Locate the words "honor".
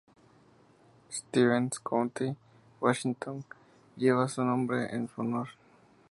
5.21-5.49